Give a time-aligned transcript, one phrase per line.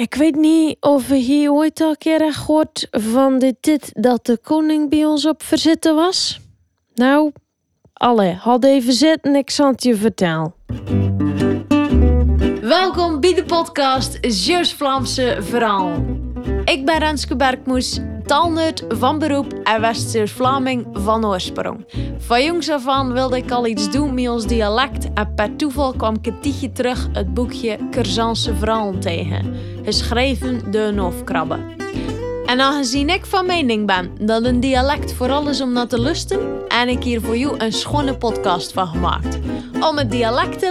[0.00, 3.90] Ik weet niet of we hier ooit al een keer hebben gehoord van dit, dit
[3.92, 6.40] dat de koning bij ons op verzitten was.
[6.94, 7.32] Nou,
[7.92, 10.54] alle, had even zitten, ik zal het je vertellen.
[12.60, 16.04] Welkom bij de podcast Zeus Vlaamse Verhaal.
[16.64, 18.00] Ik ben Renske Berkmoes,
[18.30, 21.86] taalnerd van beroep en West-Vlaming van oorsprong.
[22.18, 25.92] Van jongs af aan wilde ik al iets doen met ons dialect en per toeval
[25.92, 29.54] kwam tijdje terug het boekje Curzanse Verhalen tegen,
[29.84, 31.58] geschreven door een hoofdkrabbe.
[32.46, 36.68] En aangezien ik van mening ben dat een dialect vooral is om naar te lusten,
[36.68, 39.38] en ik hier voor jou een schone podcast van gemaakt.
[39.80, 40.68] Om het dialect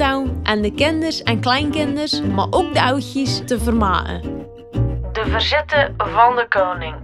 [0.00, 4.41] houden en de kinders en kleinkinders, maar ook de oudjes, te vermaken.
[5.32, 6.94] Verzetten van de koning.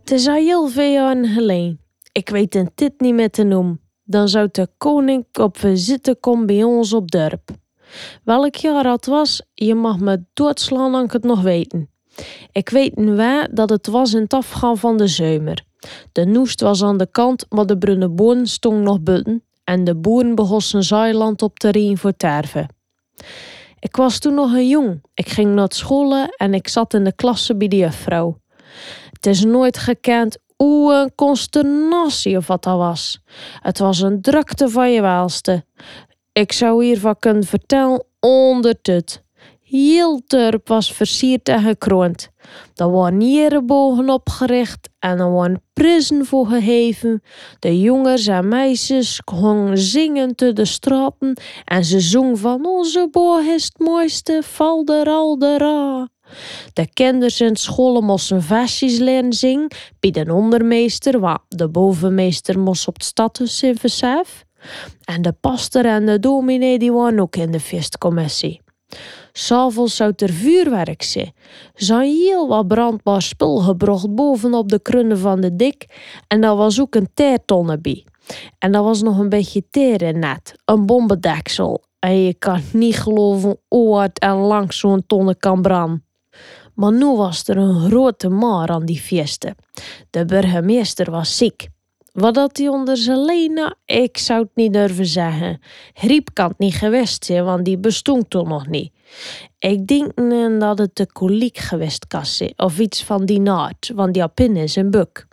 [0.00, 1.80] Het is al heel veel jaren geleden.
[2.12, 3.80] Ik weet een dit niet meer te noemen.
[4.04, 7.50] Dan zou de koning op visite komen bij ons op dorp.
[8.24, 11.90] Welk jaar dat was, je mag me doodslaan ik het nog weten.
[12.52, 15.64] Ik weet waar dat het was in het afgaan van de zomer.
[16.12, 19.96] De noest was aan de kant, maar de brune boon stond nog buiten en de
[19.96, 22.68] boeren begonnen zeiland op terrein voor terven.
[23.80, 25.02] Ik was toen nog een jong.
[25.14, 28.38] Ik ging naar school en ik zat in de klasse bij de juffrouw.
[29.12, 33.20] Het is nooit gekend hoe een consternatie of wat dat was.
[33.60, 35.64] Het was een drukte van je welste.
[36.32, 39.22] Ik zou hiervan kunnen vertellen onder tut.
[39.62, 40.22] Heel
[40.64, 42.29] was versierd en gekroond.
[42.74, 47.22] Er waren jerenbogen opgericht en er waren prijzen voor geheven.
[47.58, 53.44] De jongens en meisjes gingen zingen te de straten en ze zong van onze boog
[53.44, 56.08] is het mooiste, val er al de.
[56.72, 59.68] De kinderen in school moesten versjes leren zingen
[60.00, 64.44] bij de ondermeester, want de bovenmeester moest op het stadhuis in.
[65.04, 68.60] En de pastor en de dominee die waren ook in de feestcommissie.
[69.32, 71.32] S'avonds zou er vuurwerk zijn.
[71.74, 75.86] Zijn heel wat brandbaar spul gebracht bovenop de krunnen van de dik
[76.28, 78.04] en daar was ook een teertonne bij.
[78.58, 81.82] En dat was nog een beetje teer net, een bombendeksel.
[81.98, 86.04] En je kan niet geloven hoe hard en lang zo'n tonne kan branden.
[86.74, 89.54] Maar nu was er een grote maar aan die feesten.
[90.10, 91.68] De burgemeester was ziek.
[92.12, 95.60] Wat dat hij onder zijn lena, ik zou het niet durven zeggen.
[95.92, 98.92] Griep kan het niet geweest zijn, want die bestond toen nog niet.
[99.58, 100.16] Ik denk
[100.60, 104.76] dat het de koliek geweest zijn, of iets van die naad, want die pin is
[104.76, 105.26] een buk.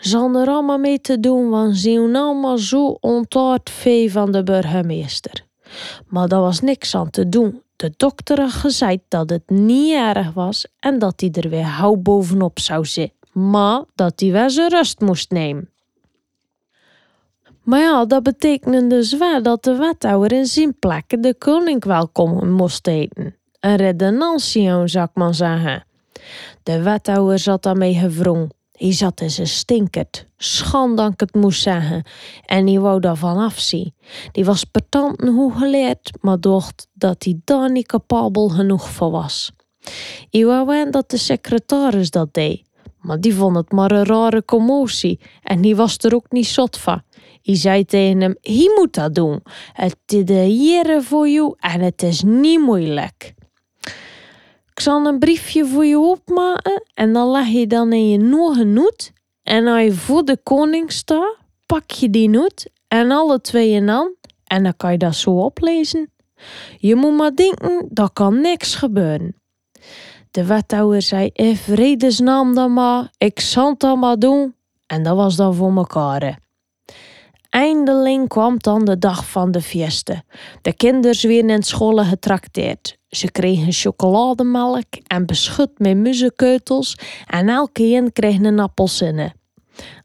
[0.00, 5.44] Zal er allemaal mee te doen, want zien allemaal zo ontaard vee van de burgemeester.
[6.06, 7.62] Maar daar was niks aan te doen.
[7.76, 11.96] De dokter had gezegd dat het niet erg was en dat hij er weer hou
[11.96, 15.70] bovenop zou zitten maar dat hij wel zijn rust moest nemen.
[17.62, 22.50] Maar ja, dat betekende dus wel dat de wethouder in zijn plek de koning welkom
[22.50, 23.36] moest eten.
[23.60, 25.84] Een redundantie, zou ik maar zeggen.
[26.62, 28.54] De wethouder zat daarmee gevrongen.
[28.72, 32.04] Hij zat in zijn stinkert, schande ik het moest zeggen,
[32.44, 33.94] en hij wou daarvan afzien.
[34.32, 39.52] Die was patant hoe geleerd, maar dacht dat hij daar niet capabel genoeg voor was.
[40.30, 42.65] Hij wou dat de secretaris dat deed,
[43.06, 46.78] maar die vond het maar een rare commotie en die was er ook niet zot
[46.78, 47.02] van.
[47.42, 49.42] Hij zei tegen hem, hij moet dat doen.
[49.72, 53.34] Het is de jere voor jou en het is niet moeilijk.
[54.70, 58.56] Ik zal een briefje voor je opmaken en dan leg je dan in je nog
[58.56, 59.12] een noot.
[59.42, 63.90] En als je voor de koning staat, pak je die noot en alle twee in
[63.90, 64.14] aan
[64.44, 66.10] en dan kan je dat zo oplezen.
[66.78, 69.34] Je moet maar denken, dat kan niks gebeuren.
[70.36, 74.54] De wethouder zei in vredesnaam dan maar, ik zal het dan maar doen.
[74.86, 76.38] En dat was dan voor mekaar.
[77.48, 80.22] Eindelijk kwam dan de dag van de fieste.
[80.62, 82.98] De kinderen werden in scholen getrakteerd.
[83.08, 89.32] Ze kregen chocolademelk en beschut met muzenkeutels en elke een kreeg een appelsinne.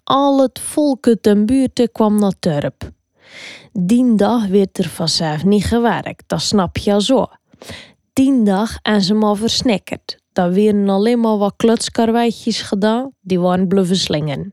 [0.03, 2.91] Al het volk uit de buurt kwam naar Turp.
[3.71, 7.27] Die dag werd er vanzelf niet gewerkt, dat snap je zo.
[8.13, 10.19] Die dag en ze maar versnikkerd.
[10.33, 14.51] Daar werden alleen maar wat klutskarweitjes gedaan, die waren bluffen slingen.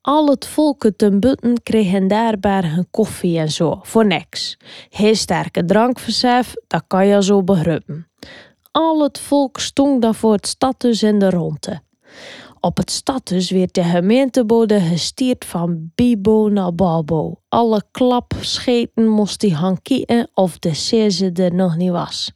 [0.00, 4.56] Al het volk de butten kregen daarbij hun koffie en zo, voor niks.
[4.90, 8.08] Heel sterke drankversef, dat kan je zo begrijpen.
[8.70, 11.82] Al het volk stond daar voor het stadhuis in de ronde.
[12.60, 17.40] Op het stadhuis werd de gemeentebode gestierd van bibo naar babo.
[17.48, 19.56] Alle klapscheten moest die
[20.34, 22.32] of de ze er nog niet was.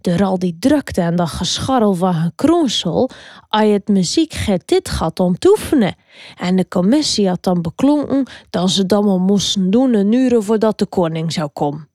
[0.00, 3.10] Door die drukte en dat gescharrel van een kroonsel,
[3.50, 4.34] je het muziek
[4.64, 5.94] dit gaat om te oefenen.
[6.36, 10.78] En de commissie had dan beklonken dat ze dat maar moesten doen een uur voordat
[10.78, 11.88] de koning zou komen.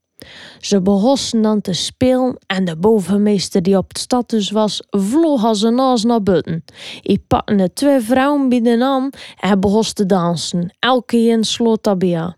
[0.59, 5.43] Ze begonnen dan te spelen en de bovenmeester die op het stad dus was, vloog
[5.43, 6.63] als een naas naar buiten.
[7.01, 9.09] Hij pakte de twee vrouwen bij de aan
[9.39, 10.75] en begon te dansen.
[10.79, 12.33] Elke een sloot daarbij.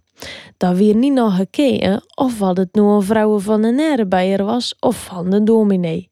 [0.57, 4.75] Daar weer niet naar gekeken of wat het nu een vrouw van een erebijer was
[4.79, 6.09] of van de dominee.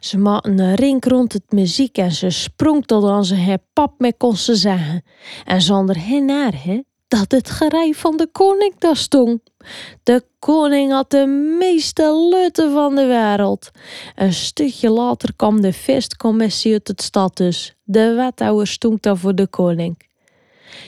[0.00, 3.92] Ze maakten een ring rond het muziek en ze sprong tot aan ze haar pap
[3.98, 5.04] mee kon ze zeggen.
[5.44, 9.40] En zonder hen naar, hè, dat het gerij van de koning daar stond.
[10.02, 11.26] De koning had de
[11.58, 13.70] meeste lutten van de wereld.
[14.14, 17.74] Een stukje later kwam de feestcommissie uit het stad dus.
[17.82, 20.04] De wethouder stond daar voor de koning.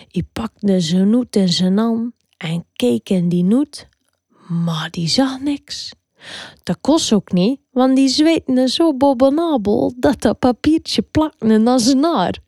[0.08, 3.88] Hij pakte zijn noet in zijn hand en keek in die noet,
[4.48, 5.92] maar die zag niks.
[6.62, 12.00] Dat kost ook niet, want die zweette zo bovenabel dat dat papiertje plakte naar zijn
[12.00, 12.38] naar.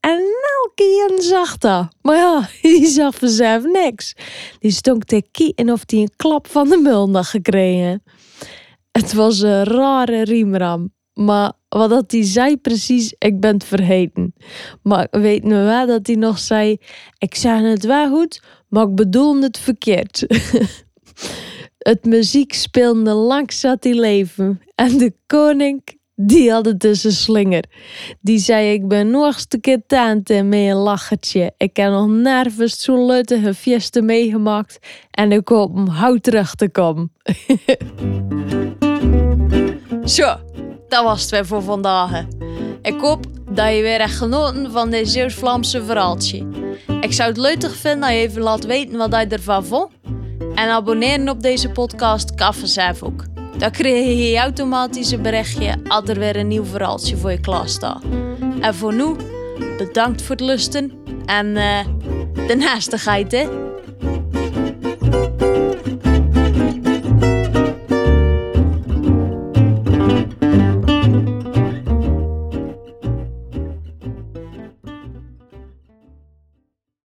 [0.00, 0.20] En
[0.62, 1.88] elke zag dat.
[2.00, 4.14] Maar ja, die zag vanzelf niks.
[4.58, 8.02] Die stonk te kieten of die een klap van de mul had gekregen.
[8.92, 10.92] Het was een rare riemram.
[11.12, 14.34] Maar wat dat hij zei precies, ik ben het vergeten.
[14.82, 16.78] Maar weet nu wel dat hij nog zei,
[17.18, 20.26] ik zei het wel goed, maar ik bedoelde het verkeerd.
[21.78, 24.60] het muziek speelde langs zat hij leven.
[24.74, 25.82] En de koning,
[26.14, 27.64] die had het tussen slinger.
[28.20, 31.52] Die zei, ik ben nog een keer tante met een lachertje.
[31.56, 34.78] Ik heb nog nergens zo'n leutige fieste meegemaakt.
[35.10, 37.12] En ik hoop hem hout terug te komen.
[40.04, 40.36] Zo,
[40.92, 42.24] dat was het weer voor vandaag.
[42.82, 46.46] Ik hoop dat je weer hebt genoten van dit Zeeuws-Vlaamse verhaaltje.
[47.00, 49.90] Ik zou het leuk vinden als je even laat weten wat je ervan vond.
[50.54, 52.54] En abonneren op deze podcast kan
[53.00, 53.24] ook.
[53.58, 57.68] Dan krijg je automatisch een berichtje als er weer een nieuw verhaaltje voor je klaar
[57.68, 58.02] staat.
[58.60, 59.16] En voor nu,
[59.78, 60.92] bedankt voor het lusten
[61.26, 61.78] en uh,
[62.46, 63.61] de naastigheid hè.